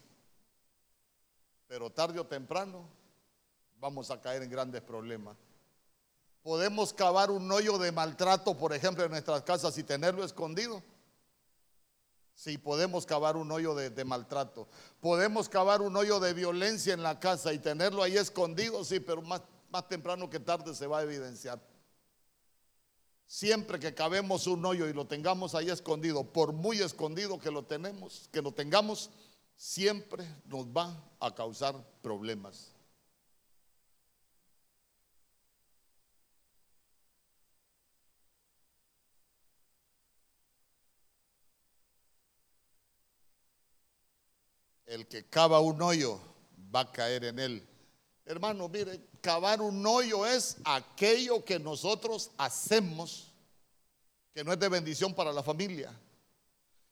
[1.66, 2.86] Pero tarde o temprano
[3.80, 5.38] vamos a caer en grandes problemas.
[6.42, 10.82] ¿Podemos cavar un hoyo de maltrato, por ejemplo, en nuestras casas y tenerlo escondido?
[12.38, 14.68] Sí, podemos cavar un hoyo de, maltrato.
[15.00, 19.22] Podemos cavar un hoyo de violencia en la casa y tenerlo ahí escondido, sí, pero
[19.22, 21.60] más, más temprano que tarde se va a evidenciar.
[23.26, 27.64] Siempre que cabemos un hoyo y lo tengamos ahí escondido, por muy escondido que lo
[27.64, 29.10] tengamos,
[29.56, 32.70] siempre nos va a causar problemas.
[44.88, 46.18] El que cava un hoyo
[46.74, 47.68] va a caer en él.
[48.24, 53.28] Hermano, mire, cavar un hoyo es aquello que nosotros hacemos
[54.32, 55.92] que no es de bendición para la familia.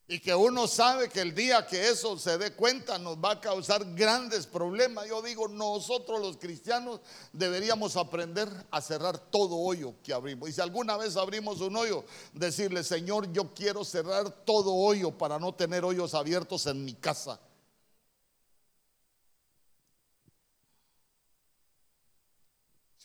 [0.09, 3.41] Y que uno sabe que el día que eso se dé cuenta nos va a
[3.41, 5.09] causar grandes problemas.
[5.09, 7.01] Yo digo, nosotros los cristianos
[7.33, 10.51] deberíamos aprender a cerrar todo hoyo que abrimos.
[10.51, 15.39] Y si alguna vez abrimos un hoyo, decirle, Señor, yo quiero cerrar todo hoyo para
[15.39, 17.41] no tener hoyos abiertos en mi casa.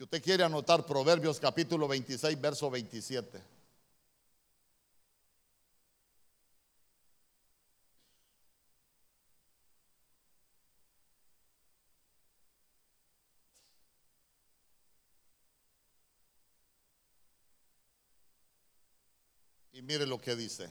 [0.02, 3.40] Si usted quiere anotar Proverbios capítulo 26, verso 27.
[19.74, 20.68] Y mire lo que dice.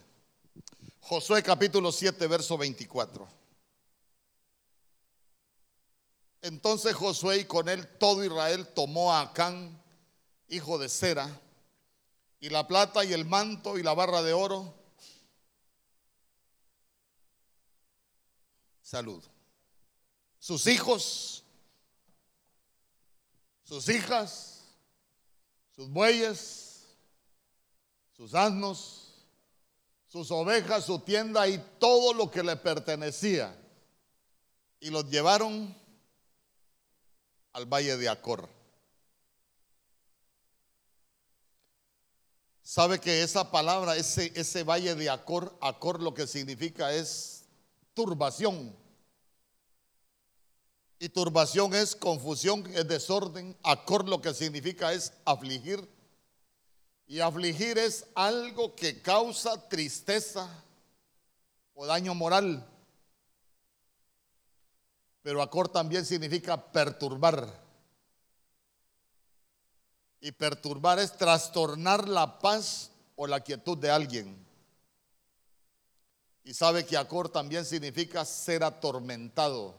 [1.03, 3.28] Josué capítulo 7, verso 24.
[6.43, 9.80] Entonces Josué y con él todo Israel tomó a Acán,
[10.49, 11.28] hijo de Sera,
[12.41, 14.74] y la plata y el manto y la barra de oro.
[18.82, 19.22] Salud.
[20.38, 21.45] Sus hijos,
[23.62, 24.64] sus hijas,
[25.76, 26.86] sus bueyes,
[28.16, 29.14] sus asnos,
[30.09, 33.55] sus ovejas, su tienda y todo lo que le pertenecía.
[34.80, 35.80] Y los llevaron
[37.53, 38.49] al valle de Acor.
[42.63, 47.45] Sabe que esa palabra, ese, ese valle de Acor, Acor lo que significa es
[47.95, 48.77] turbación.
[50.99, 53.57] Y turbación es confusión, es desorden.
[53.63, 55.89] Acor lo que significa es afligir
[57.11, 60.49] y afligir es algo que causa tristeza
[61.75, 62.65] o daño moral.
[65.31, 67.47] Pero acor también significa perturbar.
[70.20, 74.45] Y perturbar es trastornar la paz o la quietud de alguien.
[76.43, 79.78] Y sabe que acor también significa ser atormentado.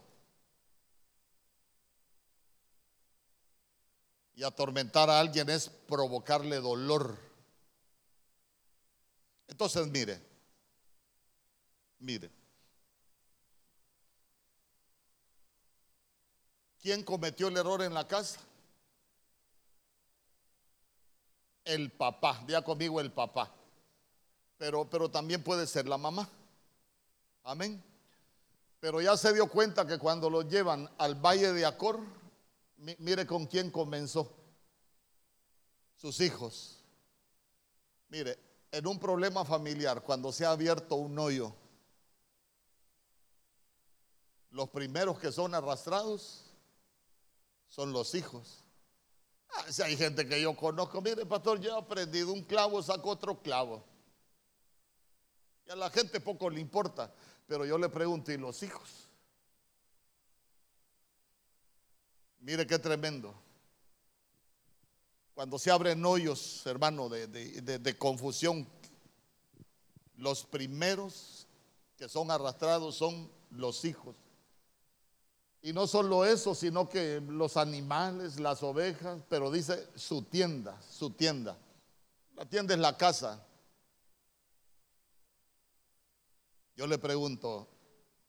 [4.33, 7.17] Y atormentar a alguien es provocarle dolor.
[9.49, 10.17] Entonces, mire,
[11.99, 12.40] mire.
[16.81, 18.39] ¿Quién cometió el error en la casa?
[21.63, 23.53] El papá, diga conmigo el papá.
[24.57, 26.27] Pero, pero también puede ser la mamá.
[27.43, 27.83] Amén.
[28.79, 31.99] Pero ya se dio cuenta que cuando lo llevan al valle de Acor,
[32.81, 34.31] Mire con quién comenzó.
[35.95, 36.83] Sus hijos.
[38.09, 38.37] Mire,
[38.71, 41.53] en un problema familiar, cuando se ha abierto un hoyo,
[44.49, 46.50] los primeros que son arrastrados
[47.71, 48.63] son los hijos.
[49.53, 53.09] Ah, si hay gente que yo conozco, mire, pastor, yo he aprendido un clavo, saco
[53.09, 53.83] otro clavo.
[55.65, 57.13] Y a la gente poco le importa,
[57.47, 59.07] pero yo le pregunto, ¿y los hijos?
[62.39, 63.33] Mire qué tremendo.
[65.33, 68.67] Cuando se abren hoyos, hermano, de, confusión,
[70.17, 71.47] los primeros
[71.97, 74.15] que son arrastrados son los hijos.
[75.61, 81.11] Y no solo eso, sino que los animales, las ovejas, pero dice su tienda, su
[81.11, 81.57] tienda.
[82.35, 83.45] La tienda es la casa.
[86.75, 87.67] Yo le pregunto,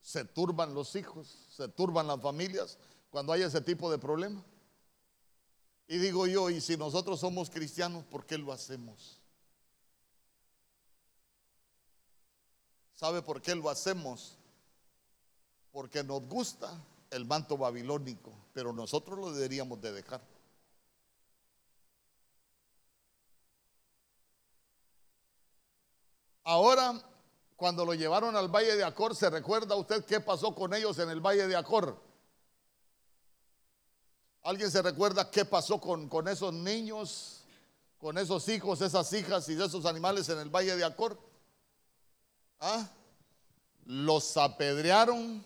[0.03, 1.27] ¿se turban los hijos?
[1.57, 2.79] ¿Se turban las familias?
[3.13, 4.43] cuando hay ese tipo de problema.
[5.87, 9.21] Y digo yo, y si nosotros somos cristianos, ¿por qué lo hacemos?
[12.95, 14.39] ¿Sabe por qué lo hacemos?
[15.71, 16.83] Porque nos gusta
[17.13, 20.21] el manto babilónico, pero nosotros lo deberíamos de dejar.
[26.45, 27.01] Ahora,
[27.57, 31.11] cuando lo llevaron al Valle de Acor, ¿se recuerda usted qué pasó con ellos en
[31.11, 31.97] el Valle de Acor?
[34.43, 37.45] ¿Alguien se recuerda qué pasó con, con esos niños,
[37.99, 41.17] con esos hijos, esas hijas y esos animales en el Valle de Acor?
[42.59, 42.89] ¿Ah?
[43.85, 45.45] Los apedrearon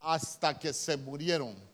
[0.00, 1.68] hasta que se murieron.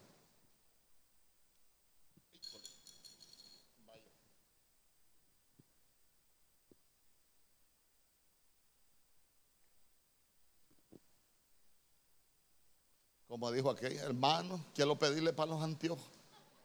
[13.35, 16.07] Como dijo aquel hermano, quiero pedirle para los anteojos.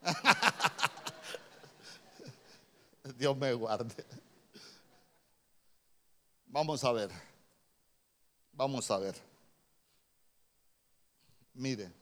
[3.16, 4.06] Dios me guarde.
[6.46, 7.10] Vamos a ver.
[8.52, 9.29] Vamos a ver.
[11.60, 11.92] Mire,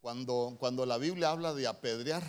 [0.00, 2.22] cuando, cuando la Biblia habla de apedrear,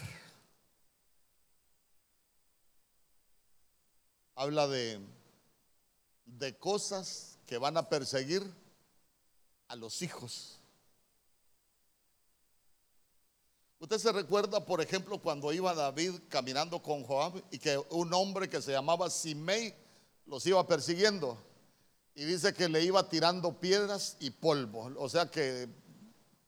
[4.36, 4.99] habla de,
[6.26, 8.43] de cosas que van a perseguir
[9.70, 10.59] a los hijos.
[13.80, 18.49] Usted se recuerda, por ejemplo, cuando iba David caminando con Joab y que un hombre
[18.49, 19.74] que se llamaba Simei
[20.26, 21.46] los iba persiguiendo.
[22.18, 24.91] Y dice que le iba tirando piedras y polvo.
[24.97, 25.70] O sea que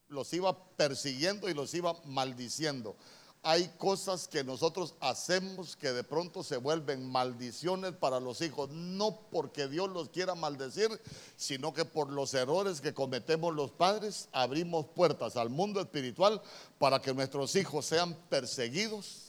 [0.10, 2.98] los iba persiguiendo y los iba maldiciendo
[3.42, 9.22] hay cosas que nosotros hacemos que de pronto se vuelven maldiciones para los hijos, no
[9.32, 10.90] porque Dios los quiera maldecir,
[11.38, 16.42] sino que por los errores que cometemos los padres abrimos puertas al mundo espiritual
[16.78, 19.28] para que nuestros hijos sean perseguidos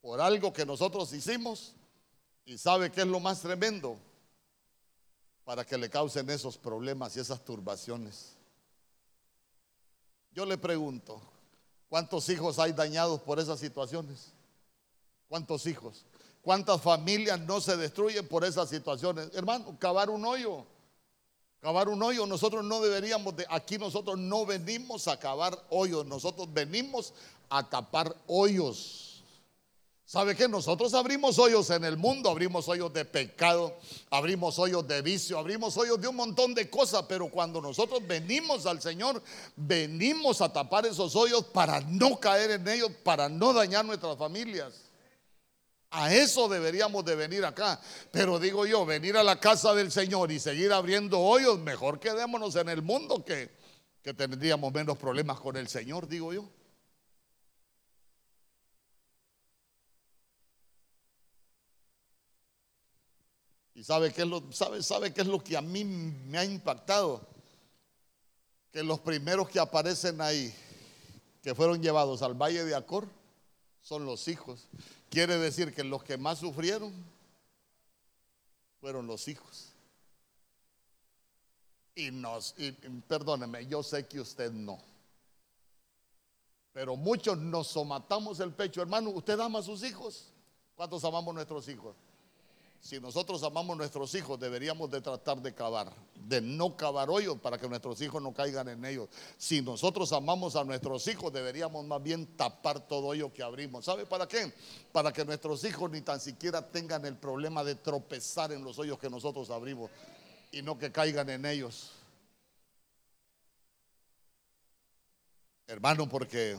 [0.00, 1.74] por algo que nosotros hicimos
[2.44, 3.98] y sabe que es lo más tremendo
[5.44, 8.36] para que le causen esos problemas y esas turbaciones.
[10.32, 11.20] Yo le pregunto,
[11.94, 14.32] ¿Cuántos hijos hay dañados por esas situaciones?
[15.28, 16.04] ¿Cuántos hijos?
[16.42, 19.30] ¿Cuántas familias no se destruyen por esas situaciones?
[19.32, 20.66] Hermano, cavar un hoyo.
[21.60, 26.52] Cavar un hoyo, nosotros no deberíamos de, aquí nosotros no venimos a cavar hoyos, nosotros
[26.52, 27.14] venimos
[27.48, 29.13] a tapar hoyos.
[30.06, 30.48] ¿Sabe qué?
[30.48, 33.78] Nosotros abrimos hoyos en el mundo, abrimos hoyos de pecado,
[34.10, 38.66] abrimos hoyos de vicio, abrimos hoyos de un montón de cosas, pero cuando nosotros venimos
[38.66, 39.22] al Señor,
[39.56, 44.74] venimos a tapar esos hoyos para no caer en ellos, para no dañar nuestras familias.
[45.90, 47.80] A eso deberíamos de venir acá.
[48.10, 52.56] Pero digo yo, venir a la casa del Señor y seguir abriendo hoyos, mejor quedémonos
[52.56, 53.50] en el mundo que,
[54.02, 56.46] que tendríamos menos problemas con el Señor, digo yo.
[63.74, 66.44] ¿Y sabe qué, es lo, sabe, sabe qué es lo que a mí me ha
[66.44, 67.26] impactado?
[68.70, 70.54] Que los primeros que aparecen ahí,
[71.42, 73.08] que fueron llevados al valle de Acor,
[73.82, 74.68] son los hijos.
[75.10, 76.92] Quiere decir que los que más sufrieron
[78.80, 79.70] fueron los hijos.
[81.96, 84.78] Y nos, y, perdóneme, yo sé que usted no.
[86.72, 88.82] Pero muchos nos somatamos el pecho.
[88.82, 90.32] Hermano, ¿usted ama a sus hijos?
[90.74, 91.94] ¿Cuántos amamos a nuestros hijos?
[92.84, 97.38] Si nosotros amamos a nuestros hijos, deberíamos de tratar de cavar, de no cavar hoyos
[97.40, 99.08] para que nuestros hijos no caigan en ellos.
[99.38, 103.86] Si nosotros amamos a nuestros hijos, deberíamos más bien tapar todo hoyo que abrimos.
[103.86, 104.52] ¿Sabe para qué?
[104.92, 108.98] Para que nuestros hijos ni tan siquiera tengan el problema de tropezar en los hoyos
[108.98, 109.90] que nosotros abrimos
[110.52, 111.90] y no que caigan en ellos.
[115.66, 116.58] Hermano, porque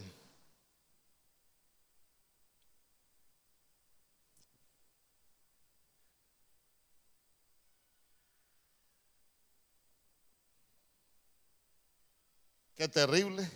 [12.76, 13.50] Qué terrible.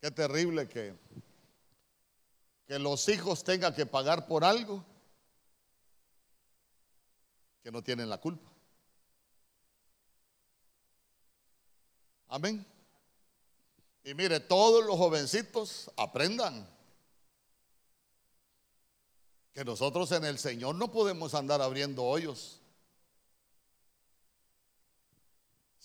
[0.00, 0.94] Qué terrible que,
[2.66, 4.84] que los hijos tengan que pagar por algo
[7.62, 8.48] que no tienen la culpa.
[12.28, 12.64] Amén.
[14.04, 16.68] Y mire, todos los jovencitos aprendan
[19.52, 22.60] que nosotros en el Señor no podemos andar abriendo hoyos.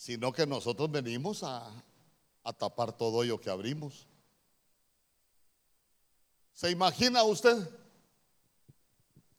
[0.02, 1.72] Sino que nosotros venimos a,
[2.58, 4.08] tapar todo hoyo que abrimos.
[6.54, 7.56] ¿Se imagina usted?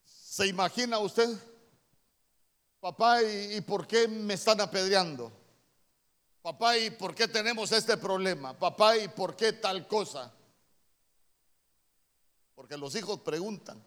[0.04, 1.36] ¿Se imagina usted?
[2.78, 5.32] Papá, ¿y, por qué me están apedreando?
[6.42, 8.56] Papá, ¿y por qué tenemos este problema?
[8.56, 10.32] Papá, ¿y por qué tal cosa?
[12.54, 13.84] Porque los hijos preguntan.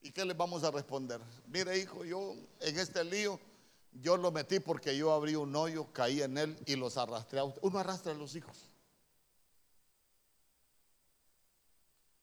[0.00, 1.20] ¿Y qué les vamos a responder?
[1.46, 3.38] Mire, hijo, yo en este lío,
[3.94, 7.44] yo lo metí porque yo abrí un hoyo, caí en él y los arrastré a
[7.44, 7.60] usted.
[7.62, 8.70] Uno arrastra a los hijos.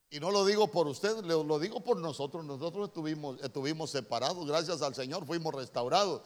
[0.09, 2.43] Y no lo digo por usted, lo, digo por nosotros.
[2.43, 6.22] Nosotros estuvimos, estuvimos separados, gracias al Señor, fuimos restaurados.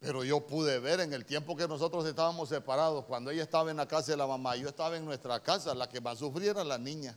[0.00, 3.76] Pero yo pude ver en el tiempo que nosotros estábamos separados, cuando ella estaba en
[3.76, 6.64] la casa de la mamá, yo estaba en nuestra casa, la que más sufría era
[6.64, 7.16] la niña.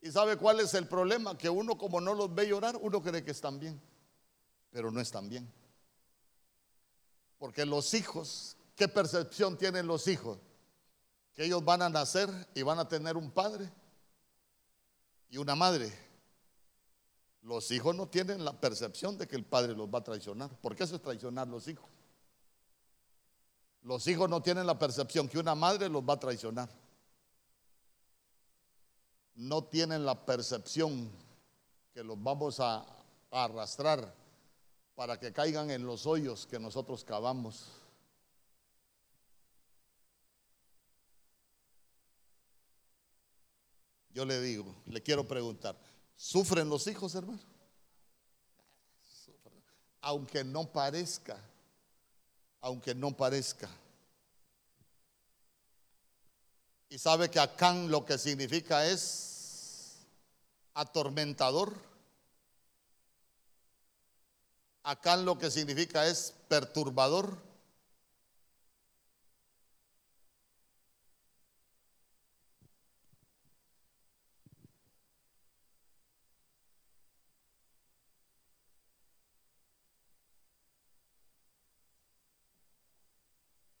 [0.00, 1.36] ¿Y sabe cuál es el problema?
[1.36, 3.82] Que uno como no los ve llorar, uno cree que están bien,
[4.70, 5.52] pero no están bien.
[7.42, 10.38] Porque los hijos, ¿qué percepción tienen los hijos?
[11.34, 13.68] Que ellos van a nacer y van a tener un padre
[15.28, 15.92] y una madre.
[17.40, 20.50] Los hijos no tienen la percepción de que el padre los va a traicionar.
[20.60, 21.90] porque eso es traicionar los hijos?
[23.82, 26.68] Los hijos no tienen la percepción que una madre los va a traicionar
[29.34, 31.10] no tienen la percepción
[31.92, 32.86] que los vamos a,
[33.32, 34.21] arrastrar
[34.94, 37.70] para que caigan en los hoyos que nosotros cavamos.
[44.10, 45.78] Yo le digo, le quiero preguntar,
[46.16, 47.40] ¿sufren los hijos, hermano?
[50.02, 51.38] Aunque no parezca,
[52.60, 53.70] aunque no parezca.
[56.90, 60.04] Y sabe que Acán lo que significa es
[60.74, 61.91] atormentador.
[64.84, 67.38] Acán lo que significa es perturbador.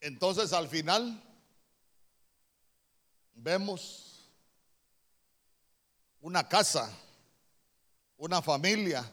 [0.00, 1.20] Entonces al final
[3.34, 4.28] vemos
[6.20, 6.92] una casa,
[8.16, 9.08] una familia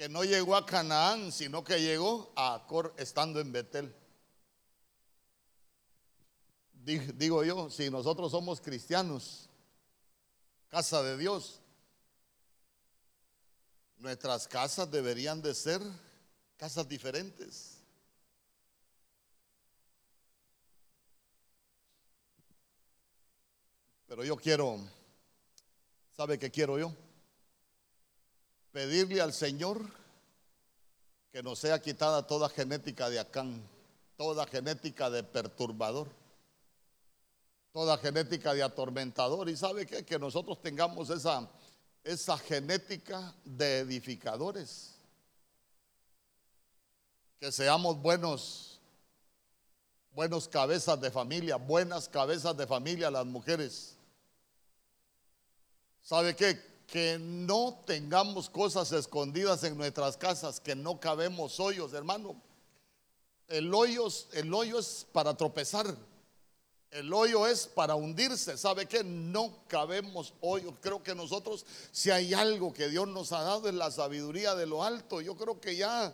[0.00, 3.94] que no llegó a Canaán, sino que llegó a Acor estando en Betel.
[6.72, 9.50] Digo yo, si nosotros somos cristianos,
[10.70, 11.60] casa de Dios,
[13.98, 15.82] nuestras casas deberían de ser
[16.56, 17.82] casas diferentes.
[24.06, 24.80] Pero yo quiero,
[26.16, 27.09] ¿sabe qué quiero yo?
[28.72, 29.80] Pedirle al Señor
[31.32, 33.62] que nos sea quitada toda genética de Acán,
[34.16, 36.08] toda genética de perturbador,
[37.72, 39.48] toda genética de atormentador.
[39.48, 40.04] ¿Y sabe qué?
[40.04, 41.48] Que nosotros tengamos esa,
[42.04, 44.94] esa genética de edificadores.
[47.38, 48.80] Que seamos buenos,
[50.12, 53.96] buenos cabezas de familia, buenas cabezas de familia las mujeres
[56.02, 56.60] ¿Sabe qué?
[56.90, 62.34] Que no tengamos cosas escondidas en nuestras casas, que no cabemos hoyos, hermano.
[63.46, 65.96] El hoyo, el hoyo es para tropezar.
[66.90, 68.56] El hoyo es para hundirse.
[68.56, 69.04] ¿Sabe qué?
[69.04, 70.74] No cabemos hoyos.
[70.80, 74.66] Creo que nosotros, si hay algo que Dios nos ha dado, es la sabiduría de
[74.66, 75.20] lo alto.
[75.20, 76.12] Yo creo que ya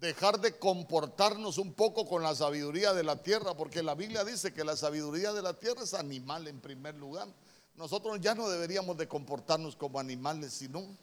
[0.00, 4.52] dejar de comportarnos un poco con la sabiduría de la tierra, porque la Biblia dice
[4.52, 7.28] que la sabiduría de la tierra es animal en primer lugar.
[7.74, 10.96] Nosotros ya no deberíamos de comportarnos como animales, sino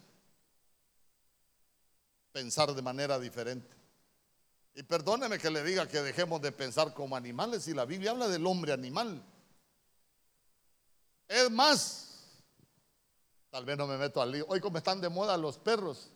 [2.32, 3.76] pensar de manera diferente.
[4.76, 8.28] Y perdóneme que le diga que dejemos de pensar como animales si la Biblia habla
[8.28, 9.22] del hombre animal.
[11.28, 12.44] Es más,
[13.50, 14.46] tal vez no me meto al lío.
[14.48, 16.12] Hoy como están de moda los perros.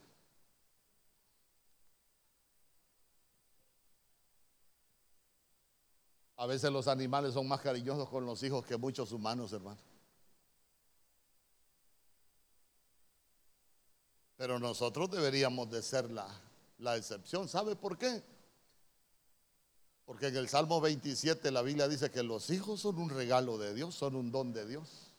[6.37, 9.92] A veces los animales son más cariñosos con los hijos que muchos humanos, hermano.
[14.35, 16.27] Pero nosotros deberíamos de ser la,
[16.79, 17.47] la excepción.
[17.47, 18.23] ¿Sabe por qué?
[20.05, 23.73] Porque en el Salmo 27 la Biblia dice que los hijos son un regalo de
[23.73, 25.13] Dios, son un don de Dios.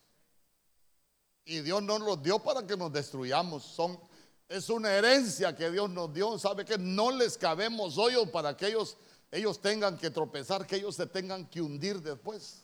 [1.44, 3.98] Y Dios no los dio para que nos destruyamos, son
[4.48, 6.38] es una herencia que Dios nos dio.
[6.38, 8.96] ¿Sabe que no les cabemos hoyos para que ellos
[9.30, 12.62] ellos tengan que tropezar, que ellos se tengan que hundir después?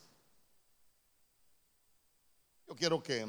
[2.67, 3.27] Yo quiero que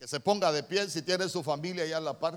[0.00, 2.34] que se ponga de pie si tiene su familia ya a la par.